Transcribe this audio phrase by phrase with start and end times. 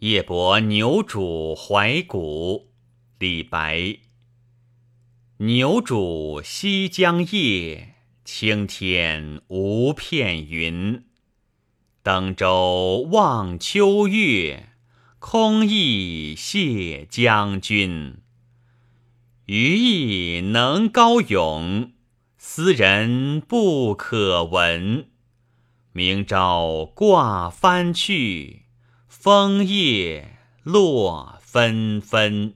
[0.00, 2.68] 夜泊牛渚怀古，
[3.18, 3.98] 李白。
[5.38, 11.04] 牛渚西江夜，青天无片云。
[12.04, 14.68] 登舟望秋月，
[15.18, 18.18] 空忆谢将军。
[19.46, 21.90] 余亦能高咏，
[22.36, 25.08] 斯人不可闻。
[25.90, 28.67] 明朝挂帆去。
[29.20, 32.54] 枫叶落纷纷。